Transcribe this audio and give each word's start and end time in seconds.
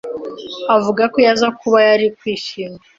Avuga 0.75 1.03
ko 1.11 1.15
iyo 1.21 1.29
aza 1.33 1.47
kuba 1.59 1.77
yari 1.87 2.05
kwishima 2.17 2.77